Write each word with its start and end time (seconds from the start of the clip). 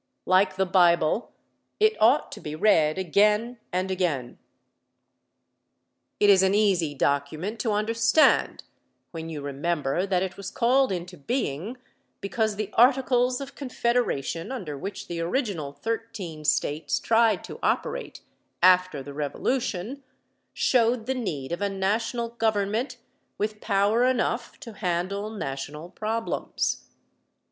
Like 0.25 0.55
the 0.55 0.65
Bible, 0.65 1.31
it 1.79 1.95
ought 2.01 2.31
to 2.31 2.39
be 2.41 2.55
read 2.55 2.97
again 2.97 3.59
and 3.71 3.91
again. 3.91 4.39
It 6.19 6.27
is 6.27 6.41
an 6.41 6.55
easy 6.55 6.95
document 6.95 7.59
to 7.59 7.71
understand 7.73 8.63
when 9.11 9.29
you 9.29 9.41
remember 9.43 10.07
that 10.07 10.23
it 10.23 10.37
was 10.37 10.49
called 10.49 10.91
into 10.91 11.17
being 11.19 11.77
because 12.19 12.55
the 12.55 12.71
Articles 12.73 13.39
of 13.39 13.53
Confederation 13.53 14.51
under 14.51 14.75
which 14.75 15.07
the 15.07 15.21
original 15.21 15.71
thirteen 15.71 16.45
States 16.45 16.99
tried 16.99 17.43
to 17.43 17.59
operate 17.61 18.21
after 18.63 19.03
the 19.03 19.13
Revolution 19.13 20.01
showed 20.51 21.05
the 21.05 21.13
need 21.13 21.51
of 21.51 21.61
a 21.61 21.69
national 21.69 22.29
government 22.29 22.97
with 23.37 23.61
power 23.61 24.03
enough 24.05 24.59
to 24.61 24.73
handle 24.73 25.29
national 25.29 25.91
problems. 25.91 26.89